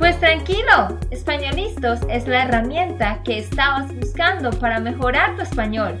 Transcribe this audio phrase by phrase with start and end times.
[0.00, 6.00] Pues tranquilo, Españolistos es la herramienta que estabas buscando para mejorar tu español.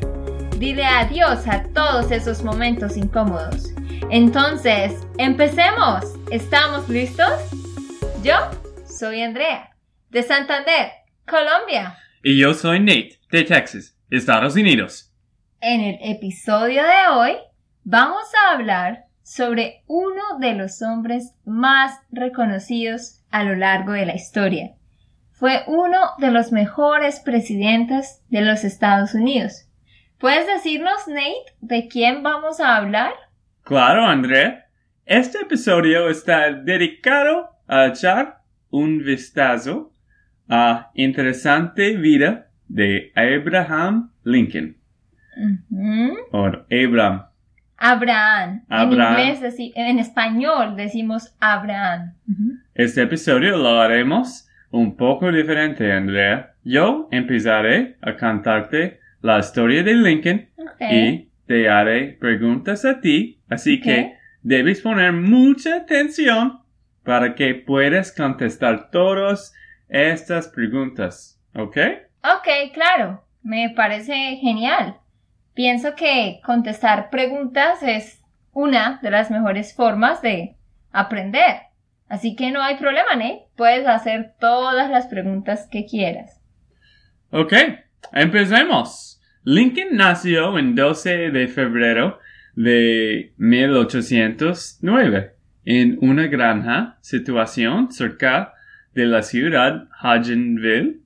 [0.56, 3.74] Dile adiós a todos esos momentos incómodos.
[4.10, 6.16] Entonces, empecemos.
[6.30, 7.30] ¿Estamos listos?
[8.22, 8.36] Yo
[8.86, 9.76] soy Andrea,
[10.08, 10.92] de Santander,
[11.28, 11.98] Colombia.
[12.22, 15.12] Y yo soy Nate, de Texas, Estados Unidos.
[15.60, 17.36] En el episodio de hoy
[17.84, 24.16] vamos a hablar sobre uno de los hombres más reconocidos a lo largo de la
[24.16, 24.72] historia.
[25.30, 29.68] Fue uno de los mejores presidentes de los Estados Unidos.
[30.18, 33.12] ¿Puedes decirnos, Nate, de quién vamos a hablar?
[33.62, 34.64] Claro, André.
[35.06, 39.92] Este episodio está dedicado a echar un vistazo
[40.48, 44.76] a interesante vida de Abraham Lincoln.
[46.32, 47.29] O Abraham.
[47.80, 48.62] Abraham.
[48.68, 49.18] Abraham.
[49.18, 52.12] En inglés, en español decimos Abraham.
[52.74, 56.52] Este episodio lo haremos un poco diferente, Andrea.
[56.62, 63.80] Yo empezaré a cantarte la historia de Lincoln y te haré preguntas a ti, así
[63.80, 66.60] que debes poner mucha atención
[67.02, 69.54] para que puedas contestar todas
[69.88, 71.78] estas preguntas, ¿ok?
[72.22, 73.24] Ok, claro.
[73.42, 74.99] Me parece genial.
[75.60, 80.56] Pienso que contestar preguntas es una de las mejores formas de
[80.90, 81.56] aprender.
[82.08, 83.42] Así que no hay problema, ¿eh?
[83.56, 86.40] Puedes hacer todas las preguntas que quieras.
[87.28, 87.52] Ok,
[88.10, 89.20] empecemos.
[89.44, 92.18] Lincoln nació el 12 de febrero
[92.54, 95.34] de 1809
[95.66, 98.54] en una granja situación cerca
[98.94, 101.00] de la ciudad Hodgenville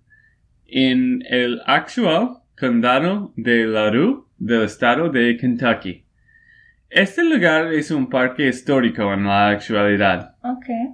[0.69, 6.05] en el actual condado de LaRue del estado de Kentucky.
[6.91, 10.37] Este lugar es un parque histórico en la actualidad.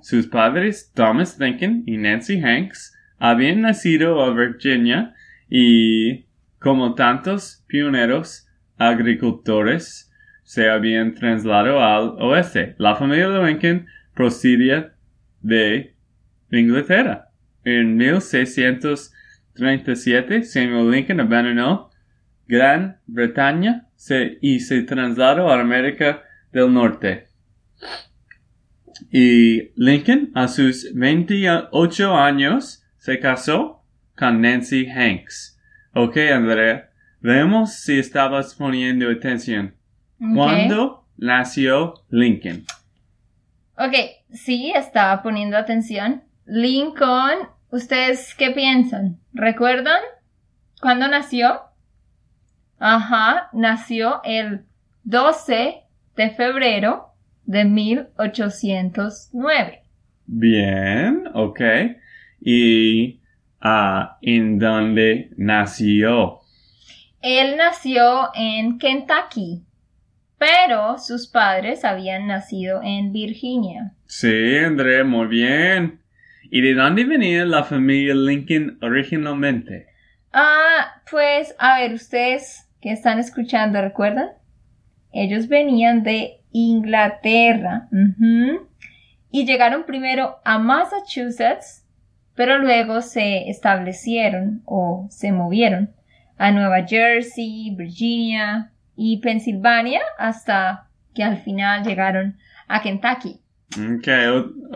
[0.01, 5.13] Sus padres, Thomas Lincoln y Nancy Hanks, habían nacido a Virginia
[5.51, 6.25] y,
[6.59, 8.49] como tantos pioneros
[8.79, 10.11] agricultores,
[10.43, 12.77] se habían trasladado al oeste.
[12.79, 14.95] La familia de Lincoln procedía
[15.43, 15.95] de
[16.51, 17.27] Inglaterra.
[17.63, 21.90] En 1637, Samuel Lincoln abandonó
[22.51, 26.23] Gran Bretaña se- y se trasladó a América
[26.53, 27.29] del Norte.
[29.13, 33.85] Y Lincoln, a sus 28 años, se casó
[34.17, 35.59] con Nancy Hanks.
[35.95, 36.91] Ok, Andrea,
[37.21, 39.75] veamos si estabas poniendo atención.
[40.21, 40.35] Ok.
[40.37, 42.65] ¿Cuándo nació Lincoln?
[43.79, 43.95] Ok,
[44.33, 46.25] sí, estaba poniendo atención.
[46.47, 49.19] Lincoln, ¿ustedes qué piensan?
[49.33, 50.01] ¿Recuerdan
[50.81, 51.61] cuándo nació?
[52.81, 54.65] Ajá, nació el
[55.05, 55.85] 12
[56.17, 57.13] de febrero
[57.45, 59.83] de 1809.
[60.25, 61.61] Bien, ok.
[62.41, 63.21] ¿Y
[63.61, 66.41] ah, en dónde nació?
[67.21, 69.63] Él nació en Kentucky,
[70.39, 73.93] pero sus padres habían nacido en Virginia.
[74.07, 76.01] Sí, Andrea, muy bien.
[76.45, 79.89] ¿Y de dónde venía la familia Lincoln originalmente?
[80.33, 84.29] Ah, pues, a ver, ustedes que están escuchando, ¿recuerdan?
[85.13, 87.89] Ellos venían de Inglaterra.
[89.31, 91.87] Y llegaron primero a Massachusetts,
[92.35, 95.95] pero luego se establecieron o se movieron
[96.37, 103.41] a Nueva Jersey, Virginia y Pensilvania hasta que al final llegaron a Kentucky.
[103.73, 104.09] Ok,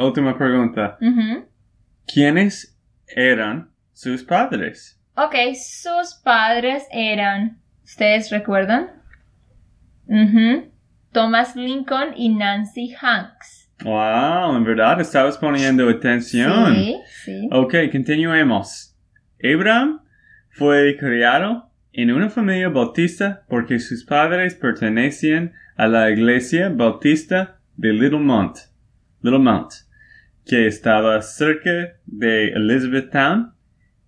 [0.01, 0.99] última pregunta.
[2.07, 2.77] ¿Quiénes
[3.09, 5.01] eran sus padres?
[5.17, 8.91] Ok, sus padres eran, ¿ustedes recuerdan?
[10.07, 10.71] Ujú,
[11.13, 13.71] Thomas Lincoln y Nancy Hanks.
[13.83, 16.75] Wow, en verdad estabas poniendo atención.
[16.75, 17.49] Sí, sí.
[17.51, 18.97] Ok, continuemos.
[19.43, 20.01] Abraham
[20.51, 27.93] fue criado en una familia bautista porque sus padres pertenecían a la iglesia bautista de
[27.93, 28.57] Little Mount,
[29.23, 29.73] Little Mount,
[30.47, 33.53] que estaba cerca de Elizabethtown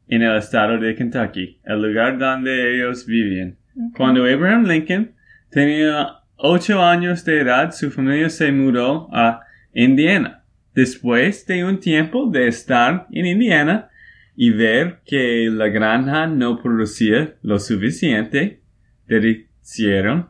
[0.09, 3.57] en el estado de Kentucky, el lugar donde ellos vivían.
[3.97, 5.13] Cuando Abraham Lincoln
[5.51, 9.41] tenía ocho años de edad, su familia se mudó a
[9.73, 10.45] Indiana.
[10.75, 13.91] Después de un tiempo de estar en Indiana,
[14.37, 18.61] y ver que la granja no producía lo suficiente,
[19.07, 20.29] decidieron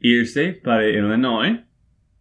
[0.00, 1.60] irse para Illinois.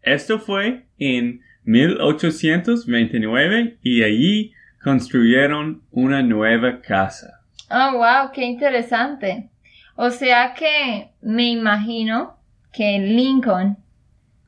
[0.02, 4.52] Esto fue en 1829 y allí
[4.84, 7.40] construyeron una nueva casa.
[7.70, 9.48] Oh, wow, qué interesante.
[9.96, 12.38] O sea que me imagino
[12.74, 13.78] que Lincoln,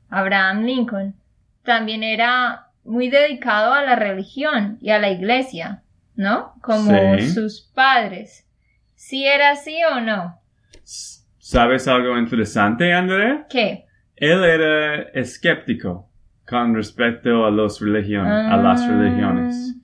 [0.10, 1.16] Abraham Lincoln,
[1.64, 5.84] también era muy dedicado a la religión y a la iglesia,
[6.16, 6.54] ¿no?
[6.62, 7.30] Como Sí.
[7.32, 8.48] sus padres.
[8.96, 10.40] ¿Sí era así o no?
[11.38, 13.46] ¿Sabes algo interesante, Andrea?
[13.50, 13.86] ¿Qué?
[14.16, 16.10] Él era escéptico
[16.48, 17.86] con respecto a, los a
[18.58, 18.88] las Ah.
[18.88, 19.76] religiones.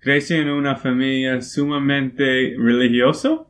[0.00, 3.40] Creció en una familia sumamente religiosa,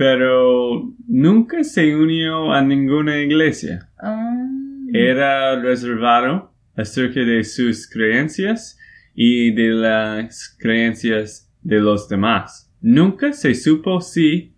[0.00, 3.90] pero nunca se unió a ninguna iglesia.
[3.98, 4.46] Ah.
[4.94, 8.78] Era reservado acerca de sus creencias
[9.14, 12.72] y de las creencias de los demás.
[12.80, 14.54] Nunca se supo si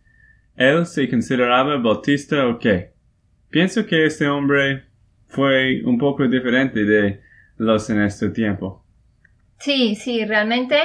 [0.54, 2.92] él se consideraba bautista o qué.
[3.50, 4.84] Pienso que este hombre
[5.26, 7.20] fue un poco diferente de
[7.56, 8.84] los en este tiempo.
[9.58, 10.76] Sí, sí, realmente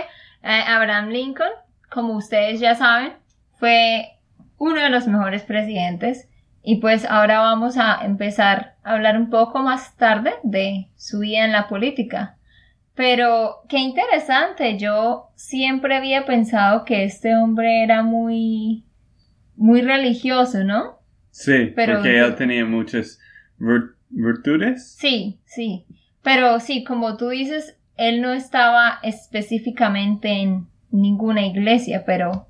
[0.41, 1.51] eh, Abraham Lincoln,
[1.91, 3.13] como ustedes ya saben,
[3.59, 4.16] fue
[4.57, 6.27] uno de los mejores presidentes
[6.63, 11.45] y pues ahora vamos a empezar a hablar un poco más tarde de su vida
[11.45, 12.37] en la política.
[12.95, 18.83] Pero qué interesante, yo siempre había pensado que este hombre era muy,
[19.55, 20.97] muy religioso, ¿no?
[21.29, 23.19] Sí, Pero- porque él tenía muchas
[23.59, 24.95] vir- virtudes.
[24.97, 25.85] Sí, sí.
[26.23, 32.47] Pero sí, como tú dices, él no estaba específicamente en ninguna iglesia, pero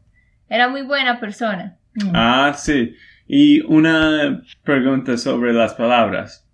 [0.49, 1.77] era muy buena persona.
[1.95, 2.11] Mm.
[2.13, 2.95] Ah, sí.
[3.27, 6.47] Y una pregunta sobre las palabras.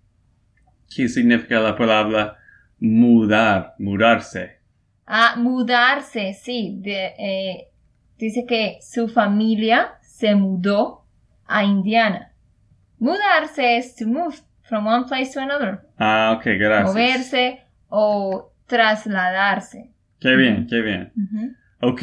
[0.94, 2.36] ¿Qué significa la palabra
[2.80, 4.58] mudar, mudarse?
[5.06, 6.76] Ah, mudarse, sí.
[6.80, 7.68] de- eh,
[8.18, 11.04] dice que su familia se mudó
[11.46, 12.32] a Indiana.
[12.98, 15.80] Mudarse es to move from one place to another.
[15.98, 16.88] Ah, ok, gracias.
[16.94, 19.90] Moverse o trasladarse.
[20.20, 21.12] Qué bien, qué bien.
[21.16, 21.54] Ujú.
[21.80, 22.02] Ok,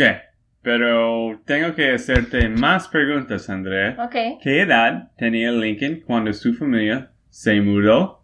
[0.61, 3.95] pero tengo que hacerte más preguntas, Andrea.
[3.99, 4.41] Ok.
[4.41, 8.23] ¿Qué edad tenía Lincoln cuando su familia se mudó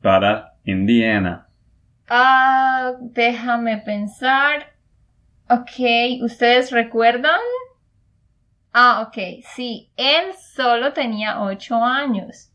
[0.00, 1.48] para Indiana?
[2.08, 4.72] Ah, déjame pensar.
[5.48, 7.40] Ok, ¿ustedes recuerdan?
[8.72, 12.50] Ah, ok, sí, él solo tenía ocho años.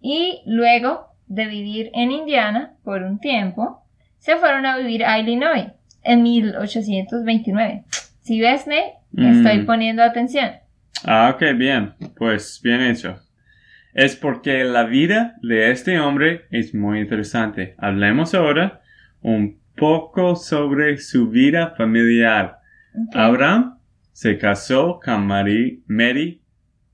[0.00, 3.82] Y luego de vivir en Indiana por un tiempo,
[4.18, 5.72] se fueron a vivir a Illinois
[6.02, 7.84] en 1829.
[8.24, 9.24] Si ves, Nate, Mm.
[9.44, 10.50] estoy poniendo atención.
[11.04, 11.94] Ah, ok, bien.
[12.16, 13.20] Pues bien hecho.
[13.92, 17.74] Es porque la vida de este hombre es muy interesante.
[17.78, 18.80] Hablemos ahora
[19.20, 22.58] un poco sobre su vida familiar.
[22.94, 23.14] Ok.
[23.16, 23.78] Abraham
[24.12, 26.40] se casó con Mary, Mary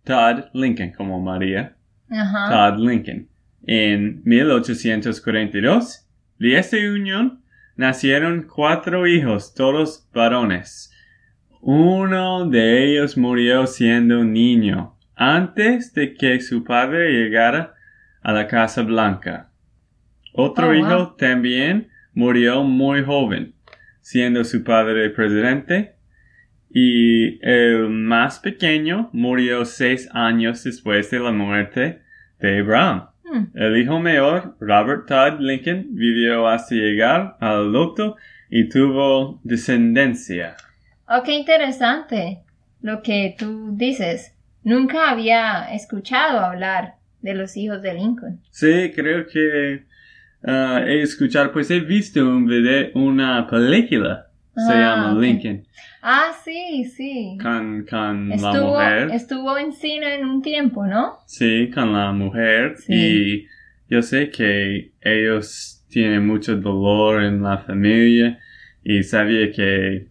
[0.05, 1.77] Todd Lincoln, como María
[2.11, 2.49] Ajá.
[2.75, 3.29] Todd Lincoln,
[3.67, 6.07] en 1842.
[6.39, 7.43] De esta unión
[7.77, 10.90] nacieron cuatro hijos, todos varones.
[11.61, 17.75] Uno de ellos murió siendo niño, antes de que su padre llegara
[18.23, 19.51] a la Casa Blanca.
[20.33, 20.77] Otro Oh, wow.
[20.79, 23.55] hijo también murió muy joven,
[24.01, 25.97] siendo su padre presidente.
[26.73, 32.03] Y el más pequeño murió seis años después de la muerte
[32.39, 33.09] de Abraham.
[33.25, 33.45] Hmm.
[33.55, 38.17] El hijo mayor, Robert Todd Lincoln, vivió hasta llegar al adulto
[38.49, 40.57] y tuvo descendencia.
[41.11, 42.39] Oh, qué interesante
[42.83, 44.35] lo que tú dices.
[44.63, 48.41] Nunca había escuchado hablar de los hijos de Lincoln.
[48.51, 49.85] Sí, creo que
[50.45, 55.21] ah, he escuchado, pues he visto un video, una película, se Ah, llama.
[55.21, 55.65] Lincoln,
[56.03, 57.37] Ah, sí, sí.
[57.43, 59.11] con, con la mujer.
[59.13, 61.19] estuvo en cine en un tiempo, ¿no?
[61.27, 62.77] Sí, con la mujer.
[62.79, 62.95] Sí.
[62.95, 63.47] Y
[63.93, 68.39] yo sé que ellos tienen mucho dolor en la familia
[68.85, 70.07] y sabía que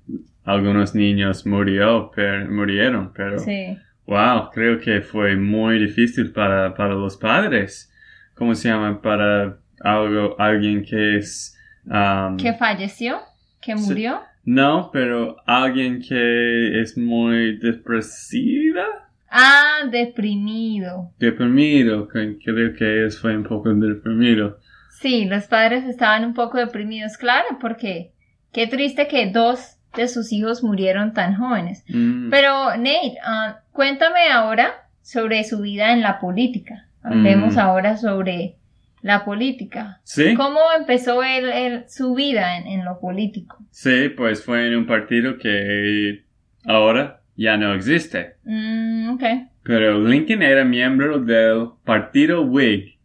[0.51, 3.77] algunos niños murió, pero, murieron, pero Sí.
[4.07, 7.91] wow, creo que fue muy difícil para, para los padres.
[8.35, 9.01] ¿Cómo se llama?
[9.01, 11.57] Para algo, alguien que es...
[11.85, 13.19] um, ¿Que falleció?
[13.61, 14.21] ¿Que murió?
[14.45, 18.85] no, pero alguien que es muy depresiva.
[19.29, 21.11] Ah, deprimido.
[21.19, 24.57] Deprimido, creo que ellos fue un poco deprimido.
[24.89, 28.11] Sí, los padres estaban un poco deprimidos, claro, porque
[28.51, 31.83] qué triste que dos de sus hijos murieron tan jóvenes.
[31.89, 32.29] Mm.
[32.29, 36.85] Pero Nate, ah, cuéntame ahora sobre su vida en la política.
[37.03, 37.59] Hablemos Mm.
[37.59, 38.55] ahora sobre
[39.01, 39.99] la política.
[40.03, 43.57] Sí, ¿Cómo empezó él, él- su vida en, en lo político?
[43.71, 46.25] sí, pues fue en un partido que
[46.65, 48.35] ahora ya no existe.
[48.43, 49.23] Mm, ok.
[49.63, 52.97] Pero Lincoln era miembro del Partido Whig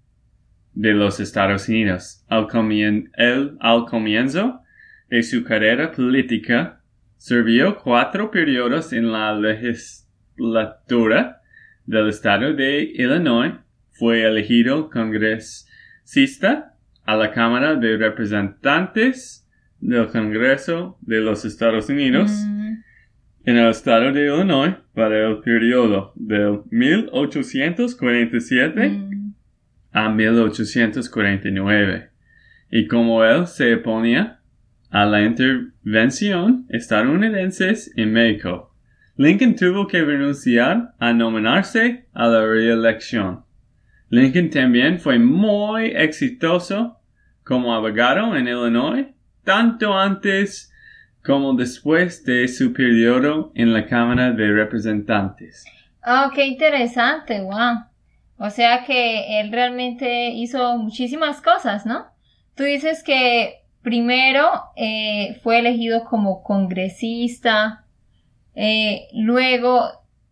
[0.73, 2.25] de los Estados Unidos.
[2.29, 4.61] Al, comien- él, al comienzo
[5.09, 6.83] de su carrera política,
[7.17, 11.41] sirvió cuatro periodos en la legislatura
[11.87, 13.55] del estado de Illinois.
[13.93, 19.49] Fue elegido congresista a la Cámara de Representantes
[19.81, 22.83] del Congreso de los Estados Unidos Mm,
[23.45, 29.35] en el estado de Illinois para el periodo del 1847 mm,
[29.93, 32.09] a 1849.
[32.71, 34.41] Y como él se oponía
[34.95, 38.71] a la intervención estadounidense en México,
[39.17, 43.45] Lincoln tuvo que renunciar a nominarse a la reelección.
[44.11, 46.97] Lincoln también fue muy exitoso
[47.43, 49.09] como abogado en Illinois,
[49.43, 50.73] tanto antes
[51.25, 55.65] como después de su periodo en la Cámara de Representantes.
[56.05, 57.85] Ah, qué interesante, wow.
[58.37, 62.07] O sea que él realmente hizo muchísimas cosas, ¿no?
[62.55, 67.85] Tú dices que primero eh, fue elegido como congresista,
[68.57, 69.83] eh, luego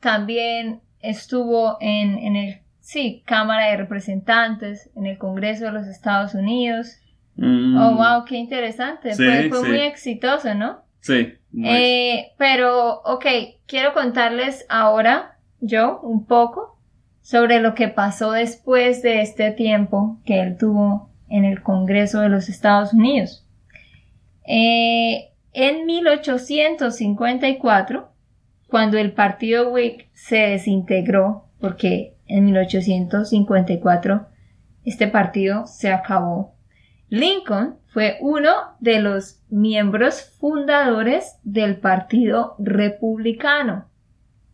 [0.00, 6.34] también estuvo en, en el, sí, Cámara de Representantes, en el Congreso de los Estados
[6.34, 6.96] Unidos.
[7.36, 9.14] Mm, Oh, wow, qué interesante.
[9.14, 9.66] Sí, fue fue sí.
[9.68, 10.80] muy exitoso, ¿no?
[11.00, 11.34] Sí.
[11.52, 13.26] muy- Eh, pero, ok,
[13.66, 16.78] quiero contarles ahora, yo, un poco
[17.20, 22.28] sobre lo que pasó después de este tiempo que él tuvo en el Congreso de
[22.28, 23.41] los Estados Unidos.
[24.44, 28.12] Eh, en 1854,
[28.68, 34.26] cuando el partido Whig se desintegró, porque en 1854
[34.84, 36.54] este partido se acabó,
[37.08, 43.90] Lincoln fue uno de los miembros fundadores del Partido Republicano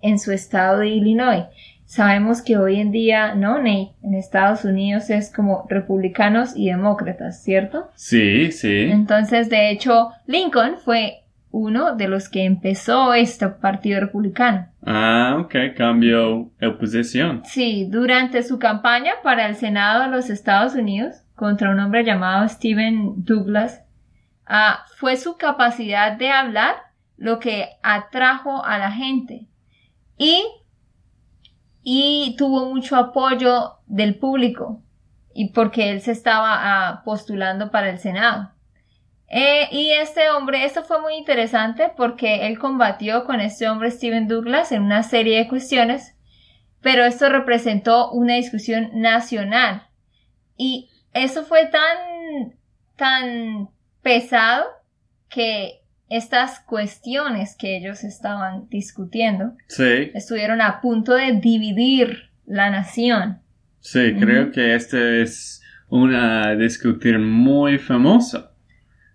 [0.00, 1.44] en su estado de Illinois.
[1.88, 3.94] Sabemos que hoy en día, ¿no, Nate?
[4.02, 7.88] En Estados Unidos es como republicanos y demócratas, ¿cierto?
[7.94, 8.90] Sí, sí.
[8.90, 14.68] Entonces, de hecho, Lincoln fue uno de los que empezó este partido republicano.
[14.84, 17.40] Ah, ok, cambió el posición.
[17.46, 22.46] Sí, durante su campaña para el Senado de los Estados Unidos contra un hombre llamado
[22.50, 23.82] Stephen Douglas,
[24.44, 26.74] ah, fue su capacidad de hablar
[27.16, 29.46] lo que atrajo a la gente
[30.18, 30.44] y,
[31.82, 34.82] y tuvo mucho apoyo del público
[35.34, 38.50] y porque él se estaba ah, postulando para el Senado.
[39.28, 44.26] Eh, y este hombre, esto fue muy interesante porque él combatió con este hombre Stephen
[44.26, 46.14] Douglas en una serie de cuestiones
[46.80, 49.88] pero esto representó una discusión nacional.
[50.56, 52.56] Y eso fue tan,
[52.96, 53.68] tan
[54.02, 54.66] pesado
[55.28, 63.38] que estas cuestiones que ellos estaban discutiendo Sí, estuvieron a punto de dividir la nación.
[63.80, 68.52] sí, creo que este es una discutir muy famosa.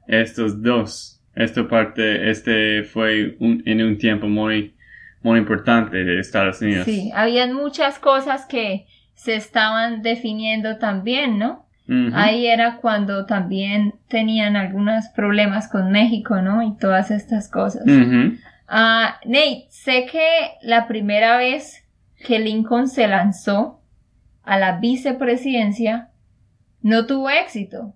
[0.07, 1.21] Estos dos.
[1.35, 4.75] Esta parte, este fue un- en un tiempo muy,
[5.21, 6.85] muy importante de Estados Unidos.
[6.85, 8.85] Sí, habían muchas cosas que
[9.15, 11.65] se estaban definiendo también, ¿no?
[12.13, 16.63] Ahí era cuando también tenían algunos problemas con México, ¿no?
[16.63, 17.83] Y todas estas cosas.
[18.67, 20.25] Ah, Nate, sé que
[20.61, 21.83] la primera vez
[22.25, 23.81] que Lincoln se lanzó
[24.43, 26.09] a la vicepresidencia
[26.81, 27.93] no tuvo éxito,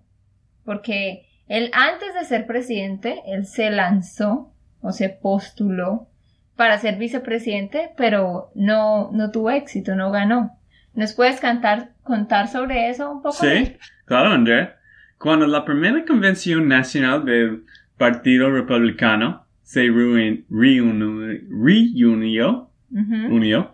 [0.64, 6.08] porque él antes de ser presidente, él se lanzó o se postuló
[6.56, 10.57] para ser vicepresidente, pero no, no tuvo éxito, no ganó.
[10.98, 13.36] ¿Nos puedes cantar, contar sobre eso un poco?
[13.36, 14.70] Sí, claro, André.
[15.16, 17.62] Cuando la primera convención nacional del
[17.96, 23.14] Partido Republicano se reuni- reuni- reunió, Ujú.
[23.36, 23.72] unió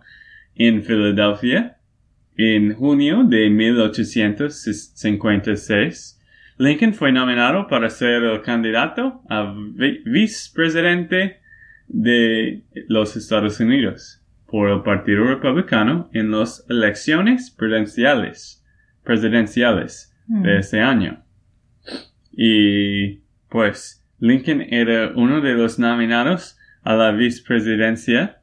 [0.53, 1.77] en Filadelfia
[2.37, 6.21] en junio de 1856,
[6.57, 11.39] Lincoln fue nominado para ser el candidato a vi- vicepresidente
[11.87, 14.21] de los Estados Unidos
[14.55, 18.63] por el Partido Republicano en las elecciones presidenciales,
[19.03, 21.25] presidenciales de ese año.
[22.31, 23.17] Y
[23.49, 28.39] pues Lincoln era uno de los nominados a la vicepresidencia,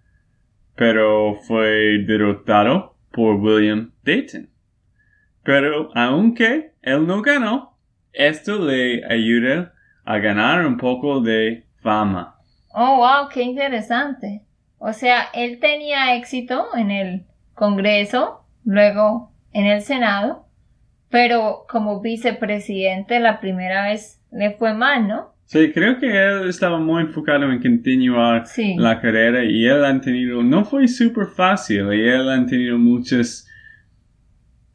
[0.76, 4.50] pero fue derrotado por William Dayton.
[5.42, 7.78] Pero aunque él no ganó,
[8.12, 9.72] esto le ayuda
[10.04, 12.36] a ganar un poco de fama.
[12.74, 14.44] Oh, wow, qué interesante.
[14.84, 17.22] O sea, él tenía éxito en el
[17.54, 20.48] Congreso, luego en el Senado,
[21.08, 25.34] pero como vicepresidente la primera vez le fue mal, ¿no?
[25.44, 28.74] Sí, creo que él estaba muy enfocado en continuar Sí.
[28.76, 33.48] la carrera y él han tenido, no fue súper fácil y él han tenido muchas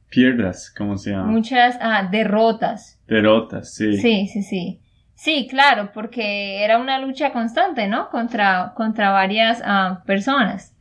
[0.09, 1.25] pierdas, ¿cómo se llama?
[1.25, 2.97] Muchas ah, derrotas.
[3.07, 3.97] Derrotas, sí.
[3.97, 4.79] Sí, sí, sí.
[5.17, 8.09] Sí, claro, porque era una lucha constante, ¿no?
[8.09, 10.75] Contra, contra varias ah, personas.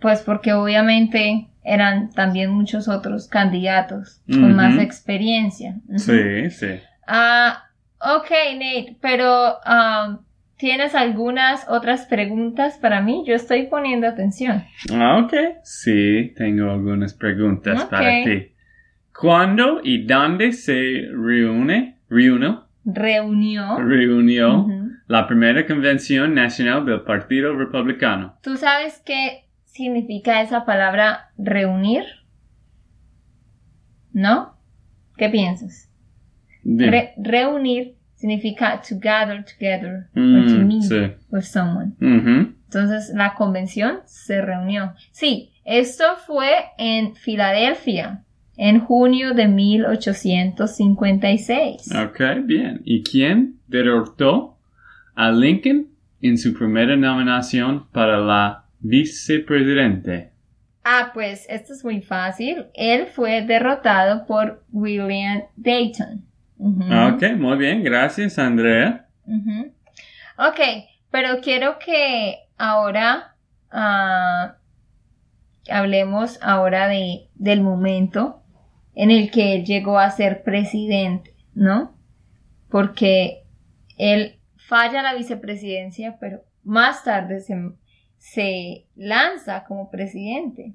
[0.00, 5.76] Pues porque obviamente eran también muchos otros candidatos con más experiencia.
[5.86, 5.98] Ujú.
[6.00, 6.80] Sí, sí.
[7.06, 10.18] Ah, ok, Nate, pero ah,
[10.56, 13.22] ¿tienes algunas otras preguntas para mí?
[13.24, 14.64] Yo estoy poniendo atención.
[14.92, 15.62] Ah, ok.
[15.62, 18.52] Sí, tengo algunas preguntas para ti.
[19.14, 21.98] ¿Cuándo y dónde se reúne,
[22.84, 23.78] reunió,
[25.06, 28.36] la primera convención nacional del Partido Republicano?
[28.42, 32.04] ¿Tú sabes qué significa esa palabra reunir?
[34.12, 34.56] ¿No?
[35.16, 35.90] ¿Qué piensas?
[36.64, 41.12] Re- reunir significa to gather together or Mm, to meet sí.
[41.30, 41.92] with someone.
[42.00, 44.94] Entonces la convención se reunió.
[45.10, 48.24] Sí, esto fue en Filadelfia
[48.62, 51.94] en junio de 1856.
[51.96, 52.82] Ok, bien.
[52.84, 54.58] ¿Y quién derrotó
[55.14, 55.86] a Lincoln
[56.20, 60.32] en su primera nominación para la vicepresidente?
[60.84, 62.66] Ah, pues esto es muy fácil.
[62.74, 66.22] Él fue derrotado por William Dayton.
[66.58, 66.84] Ujú.
[67.14, 67.82] Ok, muy bien.
[67.82, 69.06] Gracias, Andrea.
[69.24, 69.72] Ujú.
[70.36, 70.60] Ok,
[71.10, 73.36] pero quiero que ahora
[73.70, 74.56] ah,
[75.70, 78.39] hablemos ahora de, del momento
[79.00, 81.94] en el que él llegó a ser presidente, ¿no?
[82.68, 83.44] Porque
[83.96, 87.56] él falla la vicepresidencia, pero más tarde se,
[88.18, 90.74] se lanza como presidente.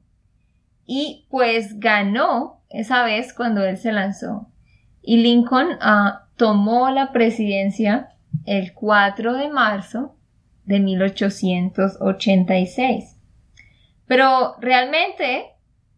[0.88, 4.50] Y pues ganó esa vez cuando él se lanzó.
[5.04, 8.10] Y Lincoln ah, tomó la presidencia
[8.48, 10.16] el 4 de marzo
[10.64, 13.18] de 1886.
[14.08, 15.52] Pero realmente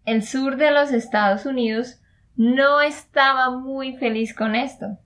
[0.04, 2.02] el sur de los Estados Unidos
[2.38, 4.98] no estaba muy feliz con esto.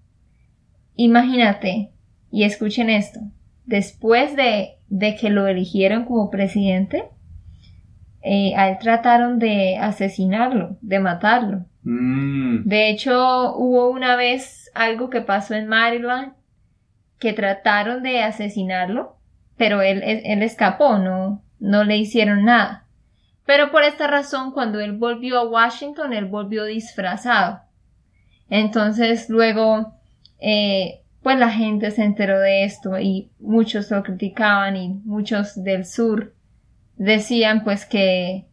[0.95, 1.91] Imagínate,
[2.29, 3.21] y escuchen esto,
[3.65, 7.05] después de, de que lo eligieron como presidente,
[8.21, 11.65] eh, a él trataron de asesinarlo, de matarlo.
[11.83, 16.33] Mm, De hecho, hubo una vez algo que pasó en Maryland
[17.17, 19.15] que trataron de asesinarlo,
[19.57, 22.80] pero él, él, él escapó, no, no le hicieron nada.
[23.45, 27.61] Pero por esta razón, cuando él volvió a Washington, él volvió disfrazado.
[28.49, 29.93] Entonces, luego,
[30.39, 35.85] eh, pues la gente se enteró de esto y muchos lo criticaban y muchos del
[35.85, 36.33] sur
[36.95, 38.45] decían pues que,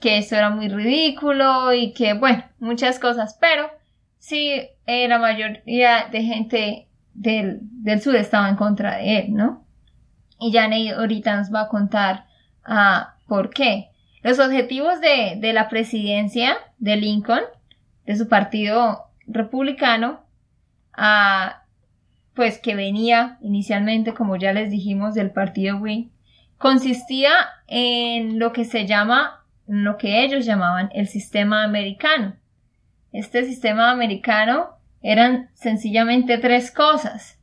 [0.00, 3.70] que eso era muy ridículo y que, bueno, muchas cosas, pero
[4.18, 4.50] sí,
[4.86, 9.64] eh, la mayoría de gente del, del sur estaba en contra de él, ¿no?
[10.40, 12.26] Y Janey ahorita nos va a contar
[12.64, 13.90] ah, por qué.
[14.24, 17.42] Los objetivos de, de la presidencia de Lincoln,
[18.06, 20.24] de su partido republicano,
[20.94, 21.64] ah,
[22.34, 26.08] pues que venía inicialmente, como ya les dijimos, del partido Whig,
[26.56, 27.32] consistía
[27.66, 32.34] en lo que se llama, lo que ellos llamaban el sistema americano.
[33.12, 34.70] Este sistema americano
[35.02, 37.38] eran sencillamente tres cosas.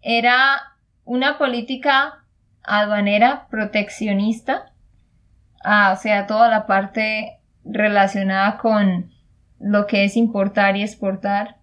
[0.00, 0.60] Era
[1.04, 2.24] una política
[2.62, 4.72] aduanera proteccionista,
[5.64, 9.10] ah, o sea, toda la parte relacionada con
[9.60, 11.56] lo que es importar y exportar.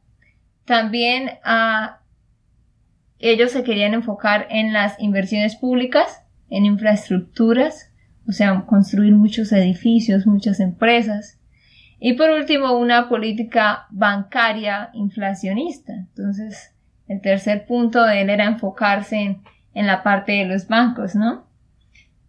[0.66, 2.00] También ah,
[3.20, 7.92] ellos se querían enfocar en las inversiones públicas, en infraestructuras,
[8.28, 11.40] o sea, construir muchos edificios, muchas empresas.
[12.00, 15.94] Y por último, una política bancaria inflacionista.
[15.94, 16.74] Entonces,
[17.08, 19.42] el tercer punto de él era enfocarse en,
[19.74, 21.46] en la parte de los bancos, ¿no?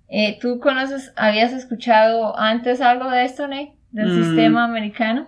[0.09, 3.73] Eh, ¿Tú conoces, habías escuchado antes algo de esto, Nate?
[3.91, 4.23] Del Mm.
[4.25, 5.27] sistema americano.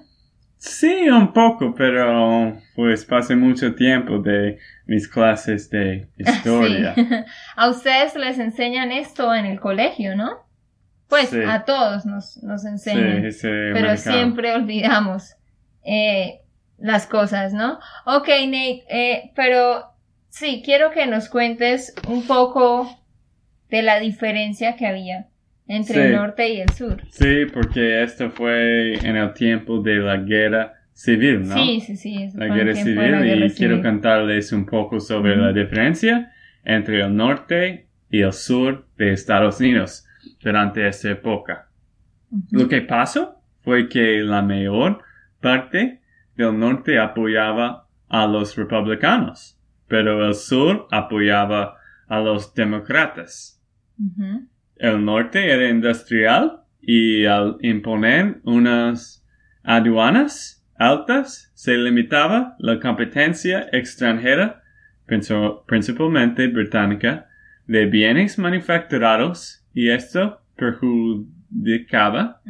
[0.57, 6.95] Sí, un poco, pero pues pasé mucho tiempo de mis clases de historia.
[6.95, 7.07] Sí.
[7.57, 10.31] a ustedes les enseñan esto en el colegio, ¿no?
[11.09, 11.39] Pues Sí.
[11.47, 13.25] a todos nos, nos Sí, enseñan.
[13.25, 15.35] ese pero siempre olvidamos
[15.85, 16.41] eh,
[16.77, 17.79] las cosas, ¿no?
[18.05, 19.87] Ok, Nate, eh, pero
[20.29, 22.91] sí, quiero que nos cuentes un poco
[23.71, 25.27] de la diferencia que había
[25.67, 26.01] entre Sí.
[26.01, 27.03] el norte y el sur.
[27.11, 31.55] Sí, porque esto fue en el tiempo de la guerra civil, ¿no?
[31.57, 32.29] Sí, sí, sí.
[32.35, 33.83] la guerra civil de la guerra y quiero civil.
[33.83, 36.33] contarles un poco sobre la diferencia
[36.65, 40.07] entre el norte y el sur de Estados Unidos
[40.41, 41.69] durante esta época.
[42.51, 45.03] Lo que pasó fue que la mayor
[45.41, 46.01] parte
[46.37, 49.55] del norte apoyaba a los republicanos
[49.89, 51.79] pero el sur apoyaba
[52.09, 53.58] a los demócratas.
[54.77, 59.25] El norte era industrial y al imponer unas
[59.65, 64.63] aduanas altas se limitaba la competencia extranjera,
[65.07, 67.27] princi- principalmente británica,
[67.67, 72.41] de bienes manufacturados y esto perjudicaba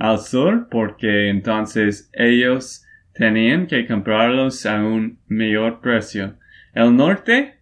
[0.00, 2.84] al sur porque entonces ellos
[3.14, 6.36] tenían que comprarlos a un mayor precio.
[6.72, 7.58] El norte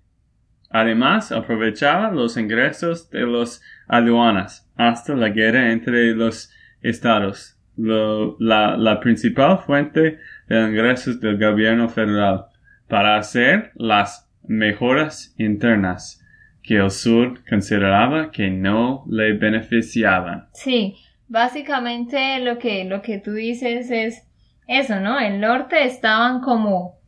[0.71, 9.59] además aprovechaba los ingresos de los aduanas hasta la guerra entre los estados, la, principal
[9.59, 12.47] fuente de ingresos del gobierno federal
[12.89, 16.25] para hacer las mejoras internas
[16.63, 20.49] que el sur consideraba que no le beneficiaban.
[20.53, 20.97] Sí,
[21.29, 24.27] básicamente lo que, lo que tú dices es
[24.67, 25.19] eso, ¿no?
[25.19, 26.99] El norte estaban como,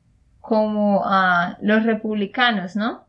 [0.41, 3.05] como ah, los republicanos, ¿no?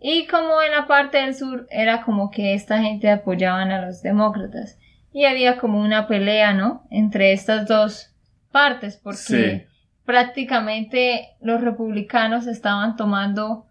[0.00, 4.02] Y como en la parte del sur era como que esta gente apoyaban a los
[4.02, 4.78] demócratas.
[5.12, 6.86] Y había como una pelea, ¿no?
[6.90, 8.14] Entre estas dos
[8.52, 9.62] partes, porque Sí.
[10.04, 13.66] prácticamente los republicanos estaban tomando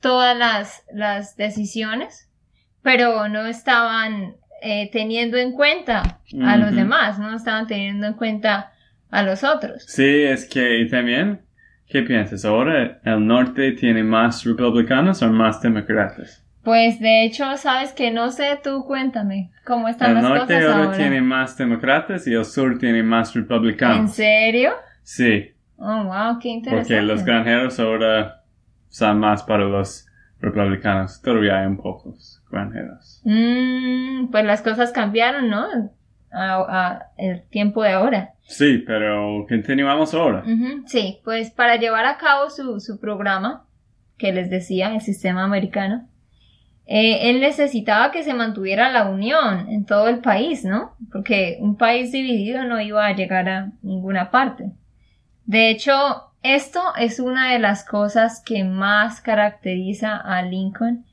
[0.00, 2.28] todas las, las decisiones,
[2.82, 8.72] pero no estaban eh, teniendo en cuenta a los demás, no estaban teniendo en cuenta
[9.10, 9.82] a los otros.
[9.86, 11.40] Sí, es que y también,
[11.92, 12.44] ¿qué piensas?
[12.44, 16.44] ¿Ahora el norte tiene más republicanos o más demócratas?
[16.64, 20.70] Pues de hecho, sabes que no sé, tú cuéntame cómo están El las norte cosas
[20.72, 20.96] ahora ahora.
[20.96, 24.12] tiene más demócratas y el sur tiene más ¿En republicanos.
[24.14, 24.72] serio?
[25.02, 25.48] Sí,
[25.84, 26.94] Oh, wow, qué interesante.
[26.94, 28.42] porque los granjeros ahora
[28.88, 30.06] son más para los
[30.40, 31.20] republicanos.
[31.20, 33.20] Todavía hay un pocos granjeros.
[33.24, 35.66] Mm, pues las cosas cambiaron, ¿no?
[36.32, 38.34] A, a el tiempo de ahora.
[38.42, 40.44] Sí, pero continuamos ahora.
[40.86, 43.66] Sí, pues para llevar a cabo su, su programa,
[44.18, 46.08] que les decía, el sistema americano,
[46.86, 50.96] eh, él necesitaba que se mantuviera la unión en todo el país, ¿no?
[51.12, 54.72] Porque un país dividido no iba a llegar a ninguna parte.
[55.46, 55.92] De hecho,
[56.42, 61.04] esto es una de las cosas que más caracteriza a Lincoln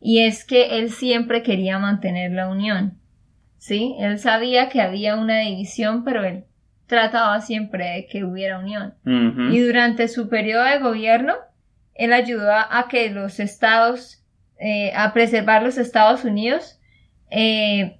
[0.00, 2.94] y es que él siempre quería mantener la unión.
[3.58, 6.44] Sí, él sabía que había una división, pero él
[6.86, 8.94] trataba siempre de que hubiera unión.
[9.04, 11.34] Y durante su periodo de gobierno,
[11.94, 14.24] él ayudó a, a que los estados,
[14.58, 16.80] eh, a preservar los Estados Unidos,
[17.30, 17.98] eh,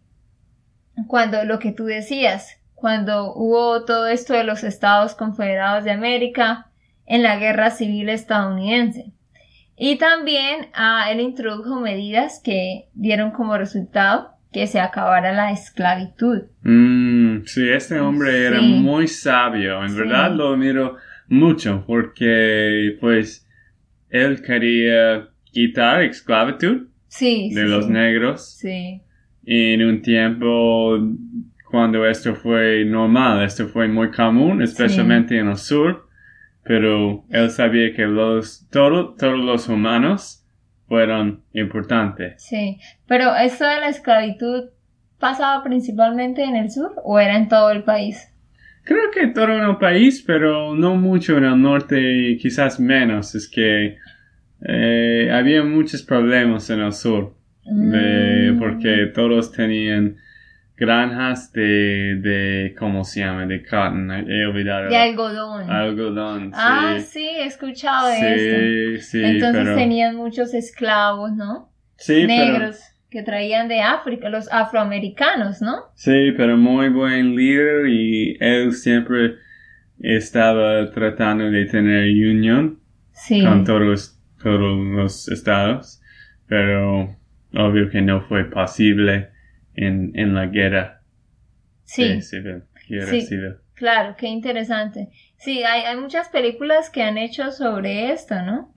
[1.06, 6.70] cuando lo que tú decías, cuando hubo todo esto de los Estados Confederados de América
[7.06, 9.12] en la Guerra Civil estadounidense.
[9.76, 16.42] Y también ah, él introdujo medidas que dieron como resultado que se acabara la esclavitud.
[16.62, 18.66] Mm, sí, este hombre era Sí.
[18.66, 19.82] muy sabio.
[19.82, 19.98] En Sí.
[19.98, 20.96] verdad lo admiro
[21.28, 23.46] mucho porque, pues,
[24.11, 29.00] él quería quitar esclavitud Sí, de los negros Sí,
[29.46, 30.98] en un tiempo
[31.70, 36.06] cuando esto fue normal, esto fue muy común, especialmente en el sur,
[36.64, 40.44] pero él sabía que los, todo- todos los humanos
[40.88, 42.42] fueron importantes.
[42.42, 42.79] sí.
[43.07, 44.70] Pero esto de la esclavitud
[45.18, 48.33] pasaba principalmente en el sur o era en todo el país?
[48.85, 53.35] Creo que todo en el país, pero no mucho en el norte y quizás menos.
[53.35, 53.96] Es que
[54.66, 58.59] eh, había muchos problemas en el sur, de- Mm.
[58.59, 60.16] porque todos tenían
[60.78, 63.46] granjas de, de, ¿cómo se llama?
[63.46, 64.88] De cotton, he olvidado.
[64.88, 65.68] De algodón.
[65.70, 66.56] Algodón, sí.
[66.56, 69.00] Ah, sí, he escuchado de esto.
[69.02, 69.74] sí, sí, Entonces pero...
[69.76, 71.72] tenían muchos esclavos, ¿no?
[71.96, 75.76] sí, pero- Negros que traían de África, los afroamericanos, ¿no?
[75.94, 79.36] Sí, pero muy buen líder y él siempre
[79.98, 82.80] estaba tratando de tener unión
[83.12, 83.42] Sí.
[83.42, 86.00] con todos, todos los estados,
[86.46, 87.16] pero
[87.54, 89.30] obvio que no fue posible
[89.86, 91.00] en, en la guerra
[91.84, 92.20] Sí.
[92.88, 93.20] Guerra Sí.
[93.22, 93.54] civil.
[93.74, 95.08] claro, qué interesante.
[95.38, 98.72] Sí, hay, hay muchas películas que han hecho sobre esto, ¿no?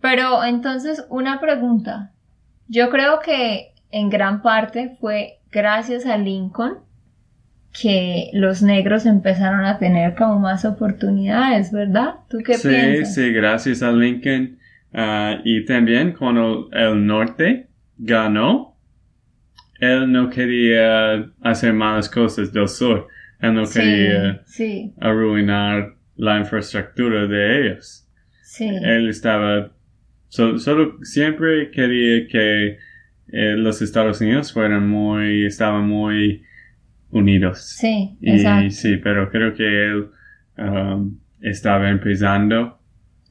[0.00, 2.12] Pero entonces, una pregunta.
[2.68, 6.78] Yo creo que en gran parte fue gracias a Lincoln
[7.78, 12.14] que los negros empezaron a tener como más oportunidades, ¿verdad?
[12.28, 13.14] ¿Tú qué sí, piensas?
[13.14, 14.58] sí, gracias a Lincoln.
[14.94, 17.68] ah, y también cuando el norte
[17.98, 18.71] ganó,
[19.82, 23.08] él no quería hacer malas cosas del sur.
[23.40, 28.06] Él no Sí, quería sí, arruinar la infraestructura de ellos.
[28.44, 29.72] sí, Él estaba,
[30.28, 32.78] so- solo siempre quería que
[33.32, 36.42] eh, los Estados Unidos fueran muy, estaban muy
[37.10, 37.62] unidos.
[37.76, 38.70] sí, Y exacto.
[38.70, 40.10] sí, pero creo que él
[40.58, 42.78] um, estaba empezando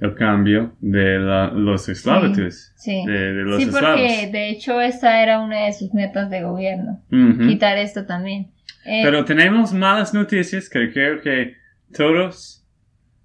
[0.02, 2.52] el cambio de la- los esclavitud.
[2.76, 3.04] Sí.
[3.06, 4.32] De, de los Sí, porque esclavos.
[4.34, 7.48] de hecho esta era una de sus metas de gobierno, Ujú.
[7.48, 8.52] quitar esto también.
[8.86, 11.54] Eh, Pero tenemos malas noticias que creo que
[11.96, 12.66] todos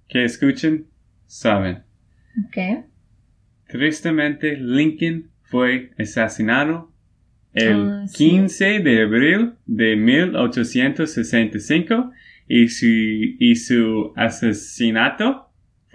[0.07, 0.85] que escuchen
[1.25, 1.83] saben.
[2.47, 2.85] ok.
[3.67, 6.91] Tristemente, Lincoln fue asesinado
[7.53, 8.29] el Ah, sí.
[8.29, 12.11] 15 de abril de 1865
[12.47, 15.46] y su, y su asesinato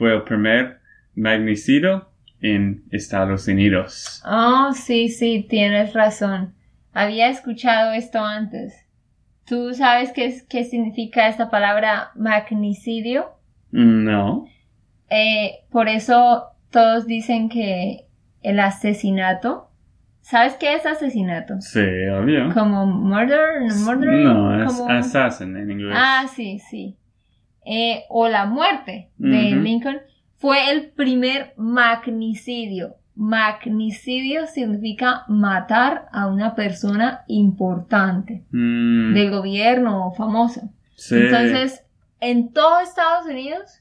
[0.03, 0.81] fue el primer
[1.15, 2.09] magnicidio
[2.41, 4.21] en Estados Unidos.
[4.27, 6.55] Oh, sí, sí, tienes razón.
[6.93, 8.75] Había escuchado esto antes.
[9.47, 13.27] ¿Tú sabes qué, es- qué significa esta palabra magnicidio?
[13.71, 14.45] No.
[15.09, 18.07] Eh, por eso todos dicen que
[18.43, 19.69] el asesinato.
[20.21, 21.61] ¿Sabes qué es asesinato?
[21.61, 21.79] Sí,
[22.12, 22.53] obvio.
[22.53, 25.97] Como murder, murder, No, es como- assassin en inglés.
[25.97, 26.97] Ah, sí, sí.
[27.64, 29.57] Eh, o la muerte de.
[29.57, 29.98] Lincoln
[30.37, 32.96] fue el primer magnicidio.
[33.14, 40.70] Magnicidio significa matar a una persona importante Mm, del gobierno o famosa.
[40.96, 41.16] sí.
[41.16, 41.85] Entonces,
[42.20, 43.81] en todo Estados Unidos,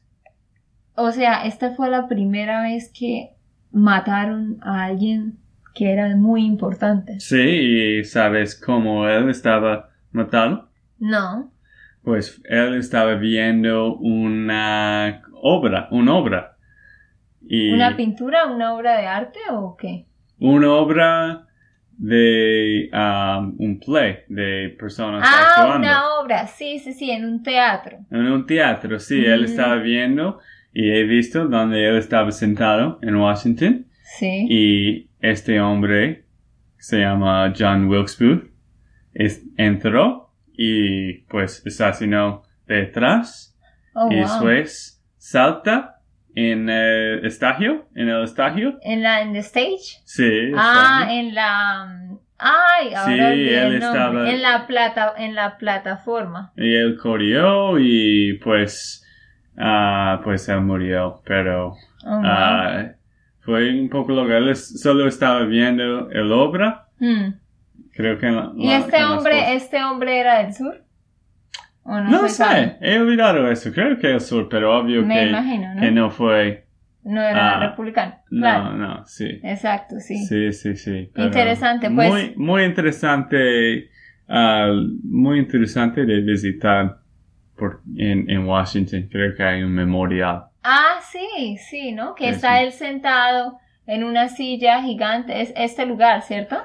[0.95, 3.31] o sea, esta fue la primera vez que
[3.71, 5.37] mataron a alguien
[5.73, 7.19] que era muy importante.
[7.19, 7.37] Sí,
[7.99, 10.67] y sabes cómo él estaba matado.
[10.99, 11.50] No.
[12.03, 16.57] Pues él estaba viendo una obra, una obra.
[17.47, 20.05] Y ¿Una pintura, una obra de arte o qué?
[20.39, 21.45] una obra
[21.97, 25.87] de um, un play de personas Ah, actuando.
[25.87, 27.99] una obra, sí, sí, sí, en un teatro.
[28.09, 29.45] En un teatro, sí, él Mm.
[29.45, 30.39] estaba viendo
[30.73, 34.47] y he visto donde él estaba sentado en Washington Sí.
[34.49, 36.25] y este hombre
[36.77, 38.49] se llama John Wilkes Booth
[39.13, 40.20] es- entró
[40.53, 43.57] y pues asesinó detrás
[43.93, 44.23] Oh, y wow.
[44.23, 45.95] después salta
[46.33, 48.77] en el estadio, en el estadio.
[48.83, 49.99] ¿En la en the stage?
[50.05, 51.19] Sí, Ah, estadio.
[51.19, 56.53] en la mm, Ay, ahora Sí, él estaba- en la plata en la plataforma.
[56.57, 59.05] y él corrió y pues
[59.57, 62.93] ah, pues él murió, pero Oh, ah,
[63.41, 67.33] fue un poco lo que él solo estaba viendo el obra, Hmm.
[67.93, 70.83] Creo que en la- ¿Y la- este en hombre, este hombre era del sur?
[71.83, 75.29] ¿O no, No sé, he olvidado eso, creo que el sur, pero obvio Me que,
[75.29, 75.81] imagino, ¿no?
[75.81, 76.65] que no fue.
[77.03, 78.15] No era Ah, republicano.
[78.29, 78.73] No, Claro.
[78.77, 79.39] no, sí.
[79.43, 80.17] Exacto, sí.
[80.25, 81.09] Sí, sí, sí.
[81.15, 82.07] Interesante, pues.
[82.09, 83.89] Muy, muy interesante,
[85.03, 86.97] muy interesante de visitar
[87.57, 89.07] por, en, en Washington.
[89.11, 90.43] Creo que hay un memorial.
[90.63, 92.13] Ah, sí, sí, ¿no?
[92.13, 92.65] Que Sí, está sí.
[92.65, 95.41] él sentado en una silla gigante.
[95.41, 96.57] Es este lugar, ¿cierto?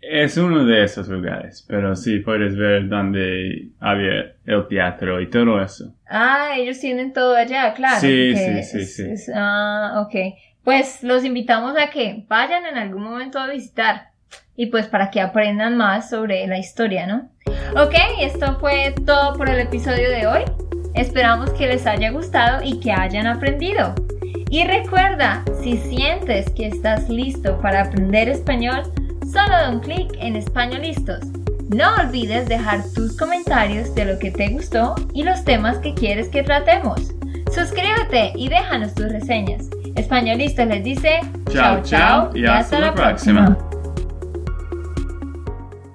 [0.00, 5.60] Es uno de esos lugares, pero sí puedes ver donde había el teatro y todo
[5.60, 5.92] eso.
[6.08, 8.00] Ah, ellos tienen todo allá, claro.
[8.00, 9.02] Sí, sí, sí, es- sí.
[9.10, 10.34] es- ah, ok.
[10.64, 14.08] Pues los invitamos a que vayan en algún momento a visitar.
[14.56, 17.30] Y pues para que aprendan más sobre la historia, ¿no?
[17.80, 20.42] Ok, esto fue todo por el episodio de hoy.
[20.94, 23.94] Esperamos que les haya gustado y que hayan aprendido.
[24.50, 28.82] Y recuerda, si sientes que estás listo para aprender español,
[29.32, 31.20] solo da un clic en Español Listos.
[31.68, 36.28] No olvides dejar tus comentarios de lo que te gustó y los temas que quieres
[36.28, 37.12] que tratemos.
[37.52, 39.68] Suscríbete y déjanos tus reseñas.
[39.96, 41.20] Españolistas les dice
[41.52, 43.56] Chao, chao, y hasta la próxima.